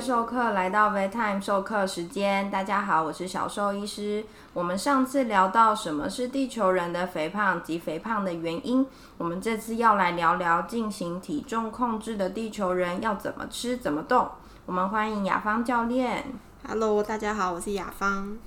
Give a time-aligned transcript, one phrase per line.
[0.00, 2.50] 在授课，来到 v Time 授课时间。
[2.50, 4.24] 大家好，我是小兽医师。
[4.54, 8.86] 我们上次聊到什么是地球人的肥胖及肥胖的原因，
[9.18, 14.26] 我们这次要来聊聊进行体重控制的地球人要怎么吃、怎么动。
[14.64, 16.24] 我们欢迎雅芳教练。
[16.66, 18.38] Hello，大家好，我是雅芳。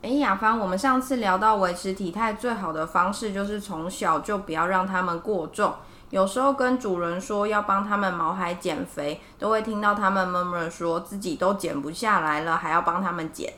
[0.00, 5.74] 诶，雅芳，我们上次聊到维持体态最好的方式就是从小就不要让他们过重。
[6.10, 13.52] 有时候跟主人说要帮他们毛孩减肥，都会听到他们闷闷说自己都减不下来了，还要帮他们减。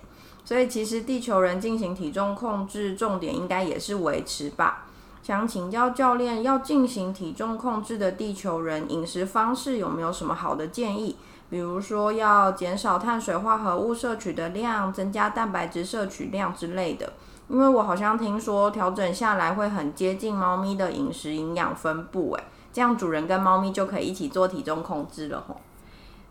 [0.45, 4.87] 所以其实地球人进行体重控制，重点应该也是维持吧。
[5.23, 11.16] 想请教教练，要进行体重控制的地球人，饮食方式有没有什么好的建议？
[11.48, 17.12] 比如说要减少碳水化合物摄取的量，增加蛋白质摄取量之类的。
[17.48, 25.60] 因为我好像听说调整下来会很接近猫咪的饮食营养分布，诶，这样主人跟猫咪就可以一起做体重控制了吼。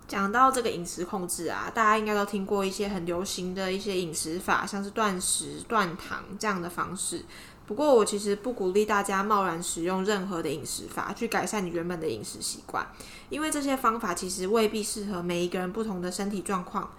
[0.07, 7.23] 讲到这个饮食控制啊，大家应该都听过一些很流行的一些饮食法，像是断食、断糖这样的方式。
[7.65, 12.85] 不过我其实不鼓励大家贸然使用任何的饮食法去改善你原本的饮食习惯，
[13.29, 16.89] 因为这些方法其实未必适合每一个人不同的身体状况。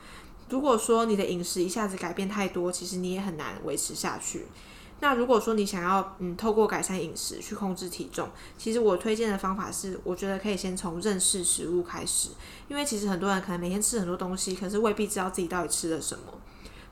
[0.53, 4.45] 如果说你的饮食一下子改变太多，其实你也很难维持下去。
[5.00, 8.28] 那如果说你想要嗯透过改善饮食去控制体重，
[8.59, 12.28] 其实我推荐的方法是，我觉得可以先从认识食物开始，
[12.69, 16.25] 因为其实很多人可能每天吃很多东西，可是未必知道自己到底吃了什么。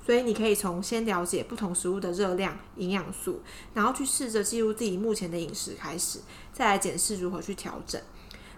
[0.03, 3.43] 所以你可以从先了解不同食物的热量、营养素，
[3.75, 8.01] 然后去试着记录自己目前的饮食开始，再来检视如何去调整。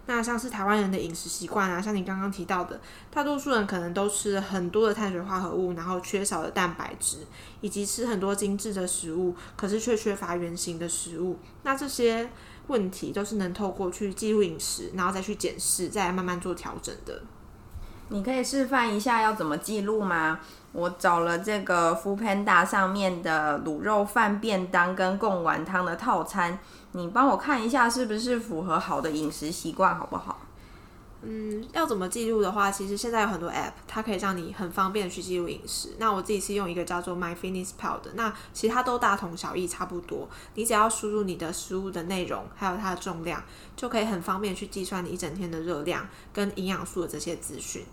[0.06, 7.18] 那像是台湾人的饮食习惯啊，像你刚刚提到的，大多数人可能都吃了很多的碳水化合物，然后缺少了蛋白质，
[7.60, 11.38] 以及吃很多精致的食物，可是却缺乏原形的食物。
[11.62, 12.28] 那这些
[12.66, 17.22] 问题都是能透过去记录饮食，然后再去检视，再慢慢做调整的。
[18.08, 20.40] 你可以示范一下要怎么记录吗？
[20.72, 26.58] 我找了这个 f o o Panda 上面的卤肉饭便当跟贡丸汤的套餐，
[26.92, 30.38] 你帮我看一下是不是符合好的饮食习惯，好不好？
[31.24, 35.90] 嗯，要怎么记录的话，其实现在有很多 App，它可以让你很方便的去记录饮食。
[35.98, 40.28] 那我自己是用一个叫做 My Fitness Pal 的，那其他都大同小异，差不多。
[40.56, 43.40] 你只要输入你的食物的内容，还有它的重量，
[43.76, 47.84] 就可以很方便去计算你一整天的热量跟营养素的这些资讯。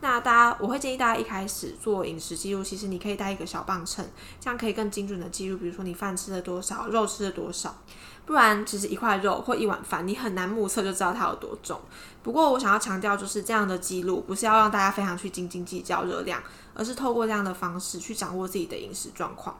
[0.00, 4.04] 那大家，我会建议大家一开始做饮食记录，其实你可以带一个小磅秤，
[4.38, 7.76] 这样可以更精准的记录，比如说你饭吃了多少，肉吃了多少。
[8.24, 11.80] 不然，其实一块肉或一碗饭，你很难目测就知道它有多重。
[12.22, 16.40] 不过，我想要强调，就是这样的记录不是要让大家非常去斤斤计较热量，
[16.74, 19.58] 而是透过这样的方式去掌握自己的饮食状况。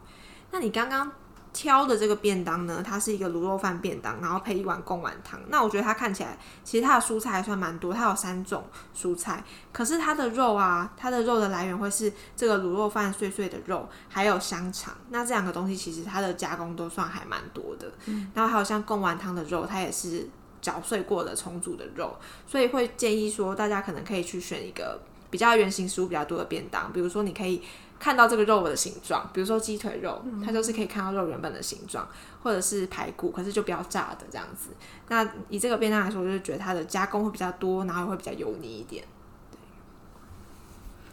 [0.53, 1.11] 那你刚刚。
[1.53, 5.41] 挑的这个便当呢，它是一个卤肉饭便当，然后配一碗贡丸汤。
[5.49, 8.65] 那我觉得它看起来，其实它的蔬菜还算蛮多，它有三种
[8.97, 9.43] 蔬菜。
[9.73, 14.95] 可是它的肉啊，它的肉的来源会是这个卤肉饭碎碎的肉，还有香肠。
[15.11, 17.91] 那这两个东西其实它的加工都算还蛮多的。
[18.35, 20.29] 然后还有像贡丸汤的肉，它也是
[20.61, 22.17] 搅碎过的重组的肉，
[22.47, 25.01] 所以会建议说大家可能可以去选一个
[25.31, 27.63] 比较原型食物比较多的便当，比如说你可以。
[27.99, 32.07] 看到这个肉的形状，比如说鸡腿肉，它就是可以看到肉原本的形状，
[32.43, 34.71] 或者是排骨，可是就不要炸的这样子。
[35.09, 39.05] 那以这个便当来说，我就觉得它的加工会比较多，然后会比较油腻一点。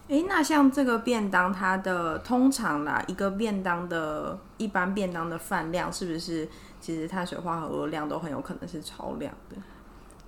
[0.08, 0.20] 对。
[0.20, 6.48] 哎，那像这个便当，它的通常啦，一个便当的一般便当的饭量，是不是
[6.80, 9.56] 其实碳水化合物量都很有可能是超量的？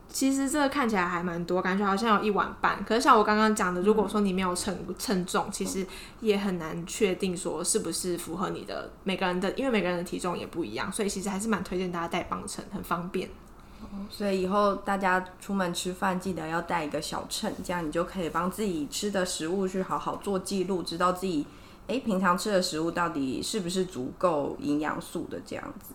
[0.10, 2.84] 其实这个看起来还蛮多，感觉好像有一碗半。
[2.86, 5.86] 可是像我刚刚讲的，如果说你没有称称重，其实
[6.22, 13.30] 也很难确定说是不是符合你的每个人的，因为每个人的体重也不一样，所以其实还是蛮推荐大家带磅秤，很方便。
[14.10, 21.46] 所以以后大家出门吃饭记得要带一个小秤，这样你就可以帮自己吃的食物去好好做记录，知道自己
[21.88, 25.94] 诶平常吃的食物到底是不是足够营养素的这样子。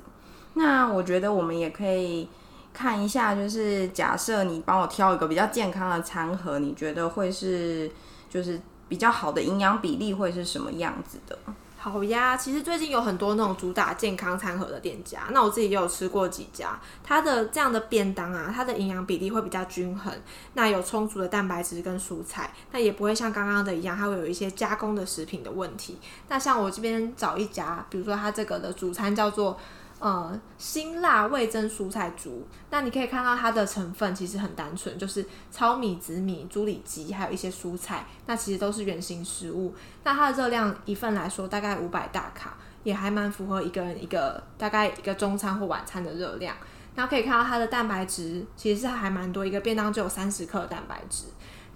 [0.55, 2.29] 那我觉得我们也可以。
[2.73, 7.91] 看一下，就是假设你帮我挑一个比较健康的餐盒，你觉得会是
[8.31, 11.39] 就是比较好的营养比例会是什么样子的？
[11.77, 20.13] 好呀，其实最近有很多那种主打健康餐盒的店家，那我自己也有吃过几家，它的这样的便当啊，它的营养比例会比较均衡，
[20.55, 25.99] 那有充足的蛋白质跟蔬菜，那也不会像刚刚的一样，它会有一些加工的食品的问题。
[26.29, 29.59] 那像我这边找一家，比如说它这个的主餐叫做。
[30.03, 39.73] 呃，辛辣味增蔬菜猪，那你可以看到它的成分其实很单纯，就是糙米、紫米、猪里脊，还有一些蔬菜，那其实都是原型食物。
[40.03, 46.57] 那它的热量一份来说大概五百大卡，也还蛮符合一个人一个大概一个中餐或晚餐的热量。
[46.97, 51.27] 然后可以看到它的蛋白质其实是还蛮多，一个便当就有三十克蛋白质。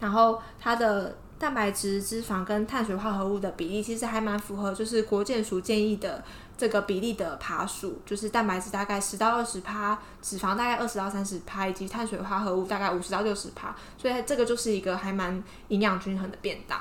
[0.00, 6.22] 然后它的蛋白质、脂肪跟碳水化合物的比例，其实还蛮符合，就是国健署建议的
[6.58, 16.80] 这个比例的爬数，就是蛋白质大概十到二十趴，脂肪大概二十到三十趴，以及碳水化合物大概五十到六十趴，所以这个就是一个还蛮营养均衡的便当。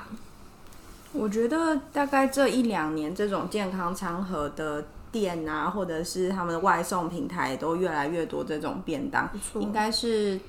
[1.12, 10.40] 我觉得大概这一两年，这种健康餐盒的店啊，或者是他们的外送平台，都越来越多这种便当，应该是。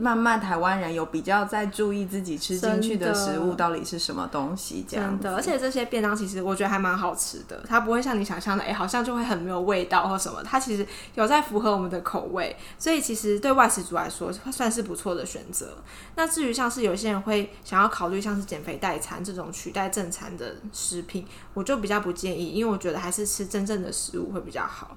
[0.00, 5.34] 慢慢，台湾人有比较在注意自己吃进去的食物到底是什么东西，这样的。
[5.36, 10.42] 而且这些便当其实我觉得还蛮好吃的，它不会像你想象的，哎，好像就会很没有味道或什么。
[10.42, 15.76] 它其实有在符合我们的口味，所以其实对外食族来说算是不错的选择。
[16.16, 24.96] 那至于像是有些人会想要考虑像是减肥代餐这种取代正餐的食品，我就比较不建议，因为我觉得还是吃真正的食物会比较好。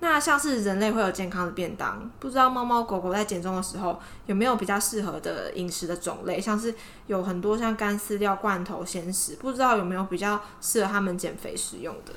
[0.00, 6.40] 那像是人类会有健康的便当，不知道猫猫狗狗在减重的时候有没有比较适合的饮食的种类？
[6.40, 6.74] 像是
[7.06, 12.12] 有很多像干饲料、罐头、鲜食，不知道有没有比较适合它们减肥使用的？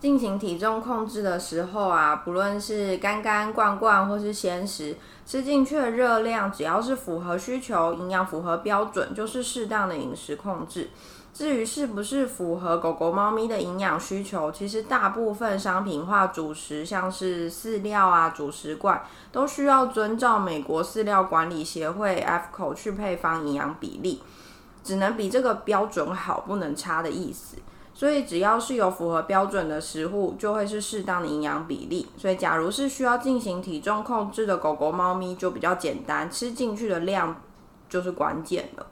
[0.00, 4.96] 进行体重控制的时候啊，不论是干干罐罐或是鲜食，
[5.26, 10.90] 吃进去的热量只要是符合需求、营养符合标准，就是适当的饮食控制。
[11.38, 19.00] 至于是不是符合狗狗、猫咪的营养需求，其实大部分商品化主食，像是饲料啊、主食罐，
[19.30, 24.20] 都需要遵照美国饲料管理协会 F 口去配方营养比例，
[24.82, 27.56] 只能比这个标准好，不能差的意思。
[27.94, 32.08] 所以只要是有符合标准的食物，就会是适当的营养比例。
[32.16, 37.40] 所以假如是需要进行体重控制的狗狗、猫咪，就比较简单，吃进去的量
[37.88, 38.84] 就是关键了。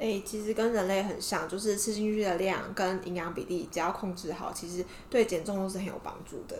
[0.00, 6.56] 哎，其实跟人类很像，就是吃进去的量跟营养比例，只要控制好，其实对减重都是很有帮助的。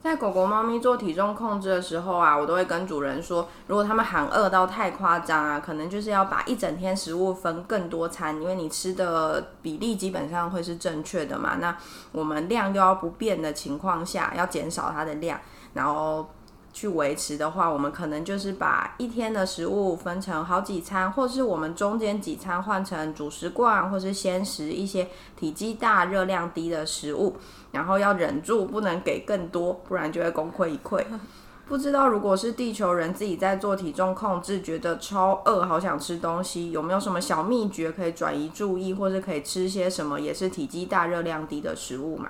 [0.00, 11.56] 在狗狗、猫咪做体重控制的时候啊，我都会跟主人说，如果他们喊饿到太夸张啊，可能就是要把一整天食物分更多餐，因为你吃的比例基本上会是正确的嘛。
[11.56, 11.76] 那
[12.12, 15.40] 我们量又要不变的情况下，要减少它的量，
[15.72, 16.28] 然后。
[16.74, 27.36] 去维持的话，我们可能就是把一天的食物分成好几餐，或是我们中间几餐换成主食罐，或是鲜食一些体积大、热量低的食物，
[27.70, 31.02] 然后要忍住不能给更多，不然就会功亏一篑。
[31.66, 42.28] 不知道如果是地球人自己在做体重控制，觉得超饿，好想吃东西，有没有什么小秘诀可以转移注意，或是可以吃些什么也是体积大、热量低的食物嘛？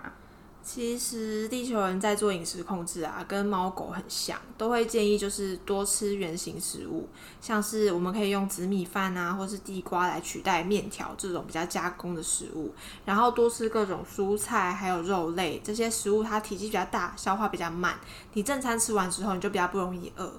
[0.64, 7.06] 其实地球人在做饮食控制啊，跟猫狗很像，都会建议就是多吃原形食物，
[7.38, 12.72] 像是我们可以用紫米饭啊，或是地瓜来取代面条这种比较加工的食物，
[13.04, 18.00] 然后多吃各种蔬菜还有肉类，这些食物它体积比较大，消化比较慢，
[18.32, 20.32] 你正餐吃完之后你就比较不容易饿。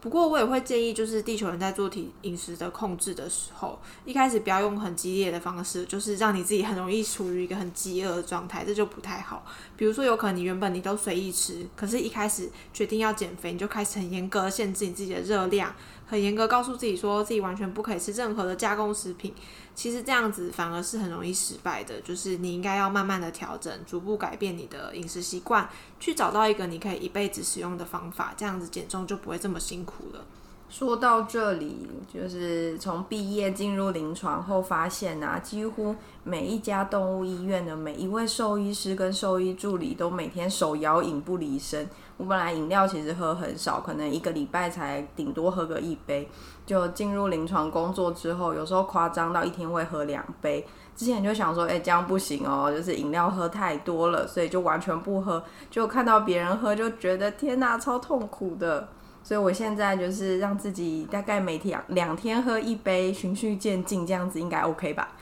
[0.00, 9.44] 不过我也会建议，就是地球人在做体饮食的控制的时候，一开始不要用很激烈的方式，就是让你自己很容易处于一个很饥饿的状态，这就不太好。
[9.82, 15.74] 比如说，有可能你原本你都随意吃，可是一开始决定要减肥，你就开始很严格限制你自己的热量。
[16.06, 19.34] 很严格告诉自己说自己完全不可以吃任何的加工食品，
[19.74, 22.00] 其实这样子反而是很容易失败的。
[22.02, 25.68] 就是你应该要慢慢的调整，逐步改变你的饮食习惯，
[25.98, 30.24] 去找到一个你可以一辈子使用的方法，这样子减重就不会这么辛苦了。
[30.72, 41.86] 说到这里，就是从毕业进入临床后发现啊，几乎每一家动物医院的每一位兽医师跟兽医助理都每天手摇饮不离身。
[42.16, 46.26] 我本来饮料其实喝很少，可能一个礼拜才顶多喝个一杯。
[46.64, 50.66] 就进入临床工作之后，有时候夸张到一天会喝两杯。
[50.96, 55.44] 之前就想说，哎，这样不行哦，就是饮料喝太多了，所以就完全不喝。
[55.70, 58.88] 就看到别人喝，就觉得天哪，超痛苦的。
[59.24, 65.12] 所以我现在就是让自己大概每天两天喝一杯，循序渐进，这样子应该 OK 吧。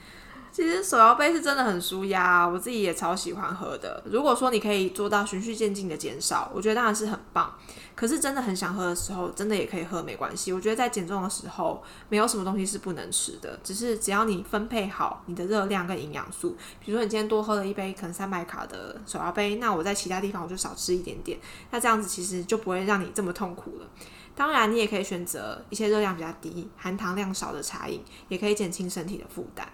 [0.51, 4.03] 其实手摇杯是真的很舒压，我自己也超喜欢喝的。
[4.05, 7.57] 如果说你可以做到循序渐进的减少，我觉得当然是很棒。
[7.95, 10.51] 可是真的很想喝的时候，真的也可以喝，没关系。
[10.51, 16.57] 我觉得在减重的时候，没有什么东西是不能吃的，只是只要你分配好你的热量跟营养素。
[16.83, 21.39] 比如说你今天多喝了一杯可能三百卡的手摇杯，那我在其他地方我就少吃一点点，
[21.69, 23.87] 那这样子其实就不会让你这么痛苦了。
[24.35, 29.67] 当然，你也可以选择一些热量比较低、含糖量少的茶饮，也可以减轻身体的负担。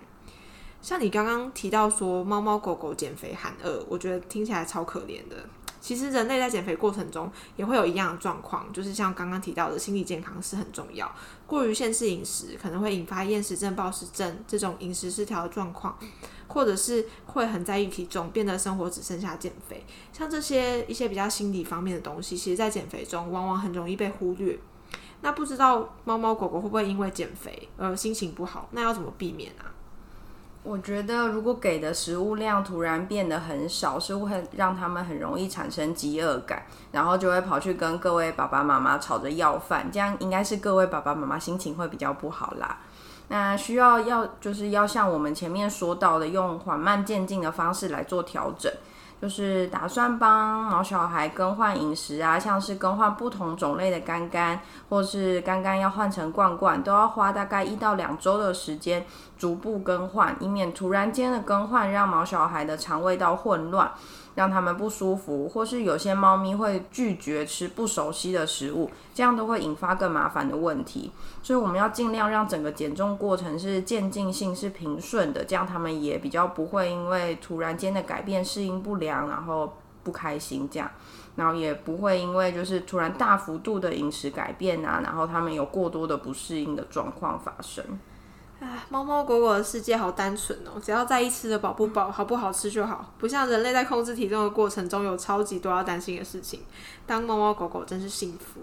[0.81, 5.36] 像你刚刚提到说猫猫狗狗减肥喊饿，我觉得听起来超可怜的。
[5.79, 11.10] 其实人类在减肥过程中也会有一样的状况，就是像刚刚提到的心理健康是很重要。
[11.46, 15.98] 过于限制饮食可能会引发厌食症、暴食症这种饮食失调的状况，
[16.48, 19.86] 或者是会很在意体重，变得生活只剩下减肥。
[20.12, 24.60] 像这些一些比较心理方面的东西，其实在减肥中往往很容易被忽略。
[25.22, 28.67] 那不知道猫猫狗狗会不会因为减肥而心情不好？
[28.72, 29.72] 那要怎么避免啊？
[30.67, 42.79] 我觉得如果给的食物量突然变得很少，是会让他们很容易产生饥饿感，然后就会跑去跟各位爸爸妈妈吵着要饭，这样应该是各位爸爸妈妈心情会比较不好啦。
[43.29, 48.69] 那需要要就是要像我们前面说到的，用缓慢渐进的方式来做调整。
[49.19, 59.03] 就是打算帮毛小孩更换饮食啊，像是更换不同种类的干干，或是干干要换成罐罐，都要花大概一到两周的时间
[59.38, 63.91] 逐步更换，以免突然间的更换让毛小孩的肠胃道混乱。
[64.36, 71.12] 让他们不舒服，或是有些猫咪会拒绝吃不熟悉的食物，这样都会引发更麻烦的问题。
[71.41, 80.88] 所以我们要尽量让整个减重过程是渐进性、是平顺的，这样他们也比较不会因为突然间的改变适应不良，然后不开心这样，
[81.36, 87.84] 然后也不会因为就是突然大幅度的饮食改变啊，然后他们有过多的不适应的状况发生。
[88.59, 96.61] 唉，猫猫狗狗的世界好单纯哦，只要在意吃的饱不饱、好不好吃就好，不像人类在控制体重的过程中有超级多要担心的事情。
[97.05, 98.61] 当猫猫狗狗真是幸福。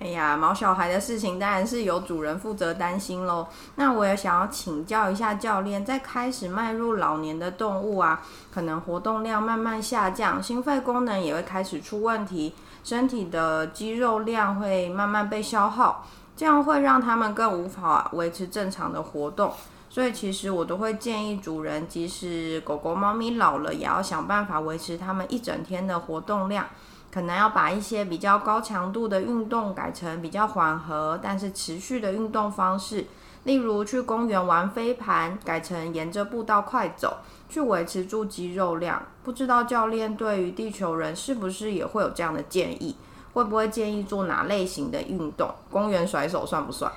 [0.00, 3.46] 哎呀，毛小孩的事情当然是由主人负责担心喽。
[3.76, 8.20] 那我也想要请教一下教练，在开始迈入老年的动物啊，
[8.52, 12.52] 可能活动量慢慢下降，心肺功能也会开始出问题，
[12.82, 16.04] 身体的肌肉量会慢慢被消耗。
[16.36, 19.52] 这样会让他们更无法维持正常的活动，
[19.88, 26.66] 所以其实我都会建议主人，即使狗狗、猫咪老了，也要想办法维持它们一整天的活动量。
[27.12, 33.06] 可能要把一些比较高强度的运动改成比较缓和但是持续的运动方式，
[33.44, 39.00] 例如去公园玩飞盘，改成沿着步道快走，去维持住肌肉量。
[39.22, 42.96] 不知道教练对于地球人是不是也会有这样的建议？
[43.34, 45.52] 会不会建议做哪类型的运动？
[45.68, 46.90] 公园甩手算不算？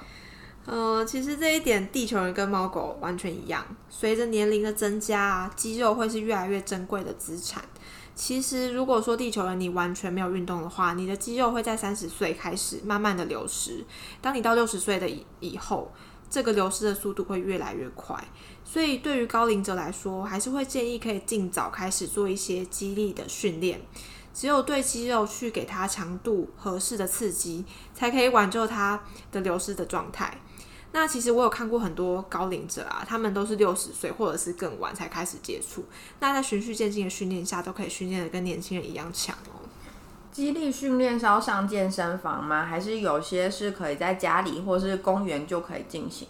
[0.66, 3.66] 呃，其实这一点，地球人跟猫狗完全一样。
[3.90, 7.64] 随着年龄的增加啊，肌肉会是越来越珍贵的资产。
[8.14, 13.86] 其实，如果说地球人你完全没有运动的话，你的肌肉会在三十岁开始慢慢的流失。
[14.22, 15.92] 当你到六十岁的以以后，
[16.30, 18.22] 这个流失的速度会越来越快。
[18.66, 23.80] 所以，对于高龄者来说，还是会建议可以尽早开始做一些肌力的训练。
[24.38, 27.66] 只有对肌肉去给它强度合适的刺激，
[27.96, 29.02] 才可以挽救它
[29.32, 30.40] 的流失的状态。
[30.92, 35.86] 那其实我有看过很多高龄者啊，他们都是六十岁或者是更晚才开始接触。
[36.20, 39.66] 那在循序渐进的训练下，都可以训练的跟年轻人一样强哦。
[40.32, 42.64] 肌力训练是要上健身房吗？
[42.64, 46.28] 还是有些是可以在家里或是公园就可以进行？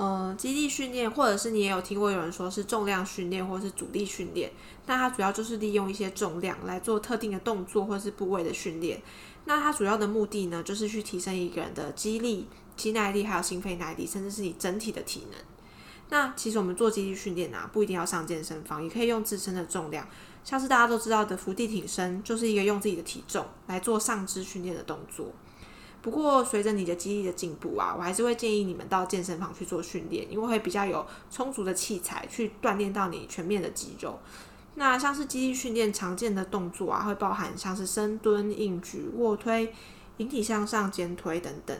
[0.00, 4.50] 呃，肌力训练，或者是你也有听过有人说是重量训练，或是阻力训练。
[4.86, 9.02] 那它主要就是利用一些重量来做特定的动作或是部位的训练。
[9.44, 15.38] 那它主要的目的呢，就是去提升一个人的肌力、肌耐力，还有心肺耐力，甚至是你整体的体能。
[16.08, 20.08] 那其实我们做肌力训练啊，不一定要上健身房，也可以用自身的重量，
[20.42, 25.30] 像是大家都知道的伏地挺身，就是一个用自己的体重来做上肢训练的动作。
[26.02, 34.18] 不过，随着你的肌力的进步啊，我还是会建议你们到健身房去做训练，因为会比较有充足的器材去锻炼到你全面的肌肉。
[34.76, 39.72] 那像是肌力训练常见的动作啊，会包含像是深蹲、硬举、卧推、
[40.16, 41.76] 引体向上、肩推等等。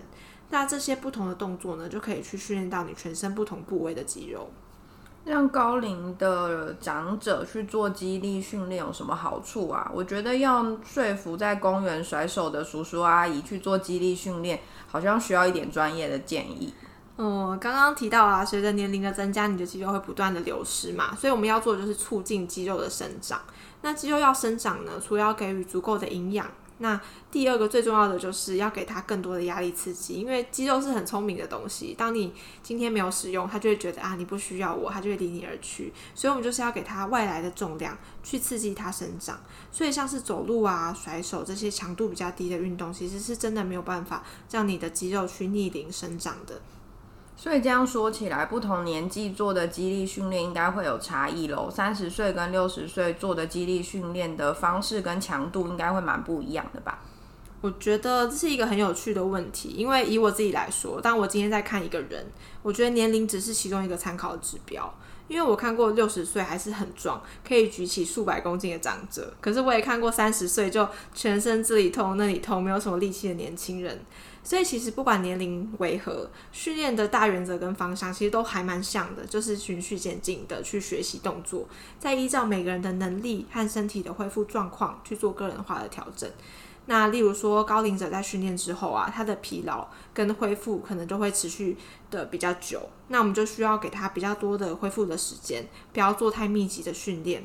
[0.50, 4.50] 那这些不同的动作呢，就可以去训练到你全身不同部位的肌肉。
[5.24, 9.90] 让高龄的长者去做肌力训练有什么好处啊？
[9.94, 16.72] 我觉得要说服在公园甩手的叔叔阿姨去做肌力训练，好像需要一点专业的建议。
[17.18, 23.42] 嗯，刚刚提到啊，随着年龄的增加，你的肌肉会不断的流失嘛，所以我们要做的就是促进肌肉的生长。
[23.82, 26.46] 那肌肉要生长呢，除了要给予足够的营养。
[26.82, 26.98] 那
[27.30, 31.94] 第二个最重要的就是要给它更多的压力刺激，因为肌肉是很聪明的东西。
[31.96, 32.32] 当你
[32.62, 35.92] 今天没有使用，它就会觉得啊你不需要我，它就会离你而去。
[36.14, 39.38] 所以，我们就是要给它外来的重量去刺激它生长。
[39.70, 46.60] 所以，像是走路啊、甩手这些强度比较低的运动，其实是真的没有办法让你的肌肉去逆龄生长的。
[47.40, 51.70] 所以这样说起来，不同年纪做的激励训练应该会有差异喽。
[51.70, 56.98] 三十岁跟六十岁做的激励训练的方式跟强度应该会蛮不一样的吧？
[57.62, 62.26] 我觉得这是一个很有趣的问题，因为以我自己来说，当我今天在看一个人，
[62.62, 64.92] 我觉得年龄只是其中一个参考指标。
[65.30, 74.00] 因为我看过六十岁还是很壮，可以举起数百公斤的长者，可是我也看过三十岁就全身这里痛那里痛，没有什么力气的年轻人。
[74.42, 81.68] 所以其实不管年龄为何，训练的大原则跟方向其实都还蛮像的，就是循序渐进的去学习动作，
[82.00, 86.28] 再依照每个人的能力和身体的恢复状况去做个人化的调整。
[86.90, 91.76] 那例如说高龄者在训练之后啊，他的疲劳跟恢复可能就会持续
[92.10, 97.44] 的比较久，那我们就需要给他比较多的恢复的时间，不要做太密集的训练。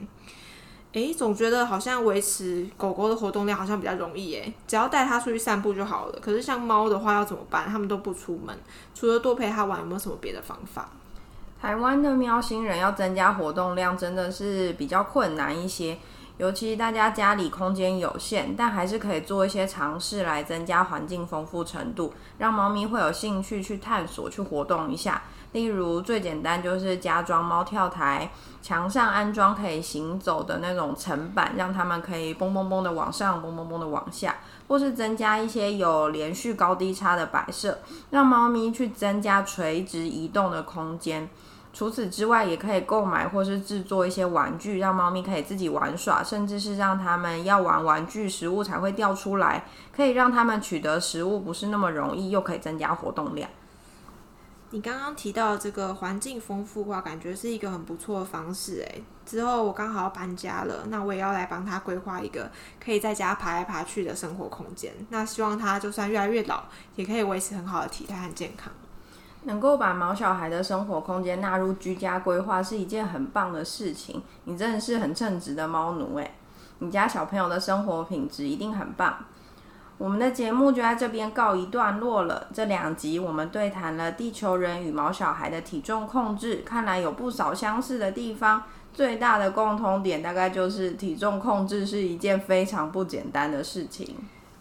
[0.93, 6.19] 诶，总觉得好像维持狗狗的活动量好像比较容易诶，只要带它出去散步就好了。
[6.19, 7.67] 可是像猫的话要怎么办？
[7.69, 8.57] 它们都不出门，
[8.95, 10.89] 除了多陪它玩，有没有什么别的方法？
[11.61, 15.97] 台湾的喵星人要增加活动量真的是比较困难一些，
[16.37, 25.21] 尤其大家家里空间有限，但还是可以做一些尝试来增加环境丰富程度，让猫咪会有兴趣去探索、去活动一下。
[25.53, 28.29] 例如最简单就是加装猫跳台，
[28.61, 34.35] 墙上安装可以行走的那种层板，让它们可以蹦蹦蹦的往上，蹦蹦蹦的往下，
[34.67, 41.29] 或是增加一些有连续高低差的摆设，让猫咪去增加垂直移动的空间。
[41.75, 53.49] 除此之外，也可以购买或是制作一些玩具，让猫咪可以自己玩耍，甚至是让它们要玩玩具，食物才会掉出来，可以让它们取得食物不是那么容易，又可以增加活动量。
[54.69, 59.03] 你刚刚提到这个环境丰富化，感觉是一个很不错的方式诶。
[59.25, 62.49] 之后我刚好要搬家了，那我也要来帮他规划一个
[62.81, 64.93] 可以在家爬来爬去的生活空间。
[65.09, 66.63] 那希望他就算越来越老，
[66.95, 68.71] 也可以维持很好的体态和健康。
[69.45, 74.21] 能够把毛小孩的生活空间纳入居家规划，是一件很棒的事情。
[74.43, 76.35] 你真的是很称职的猫奴诶，
[76.79, 79.17] 你家小朋友的生活品质一定很棒。
[79.97, 82.47] 我们的节目就在这边告一段落了。
[82.53, 88.63] 这两集我们对谈了地球人与毛小孩的体重控制，看来有不少相似的地方。
[88.93, 94.15] 最大的共通点大概就是体重控制是一件非常不简单的事情。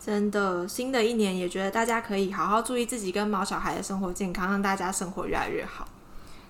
[0.04, 5.88] 真的，新的一年也觉得大家可以好好注意自己跟毛小孩的生活健康，让大家生活越来越好。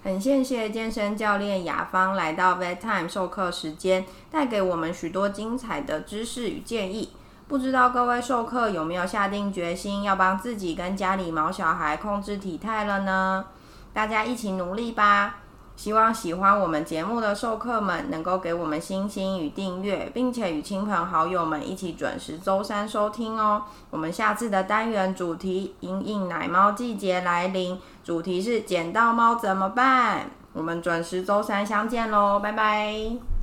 [0.03, 7.11] 很谢谢健身教练雅芳来到 Vet Time 授课时间，带给我们许多精彩的知识与建议。
[7.47, 13.45] 不知道各位授课有没有下定决心要帮自己跟家里毛小孩控制体态了呢？
[13.93, 15.43] 大家一起努力吧！
[15.77, 23.63] 希望喜欢我们节目的授课们能够给我们星星与订阅，并且与亲朋好友们一起准时周三收听哦。
[23.91, 30.31] 我们下次的单元主题“阴影奶猫季节来临”，主题是捡到猫怎么办？
[30.53, 33.34] 我们准时周三相见喽，拜拜。